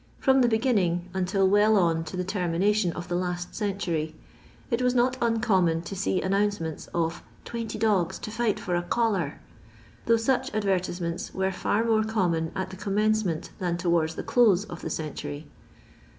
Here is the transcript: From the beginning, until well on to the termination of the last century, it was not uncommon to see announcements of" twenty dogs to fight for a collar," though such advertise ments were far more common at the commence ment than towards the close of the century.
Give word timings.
From 0.17 0.41
the 0.41 0.47
beginning, 0.47 1.11
until 1.13 1.47
well 1.47 1.77
on 1.77 2.03
to 2.05 2.17
the 2.17 2.23
termination 2.23 2.91
of 2.93 3.07
the 3.07 3.15
last 3.15 3.53
century, 3.53 4.15
it 4.71 4.81
was 4.81 4.95
not 4.95 5.15
uncommon 5.21 5.83
to 5.83 5.95
see 5.95 6.23
announcements 6.23 6.87
of" 6.91 7.21
twenty 7.45 7.77
dogs 7.77 8.17
to 8.17 8.31
fight 8.31 8.59
for 8.59 8.73
a 8.75 8.81
collar," 8.81 9.39
though 10.07 10.17
such 10.17 10.51
advertise 10.55 10.99
ments 10.99 11.35
were 11.35 11.51
far 11.51 11.85
more 11.85 12.03
common 12.03 12.51
at 12.55 12.71
the 12.71 12.77
commence 12.77 13.23
ment 13.23 13.51
than 13.59 13.77
towards 13.77 14.15
the 14.15 14.23
close 14.23 14.65
of 14.65 14.81
the 14.81 14.89
century. 14.89 15.45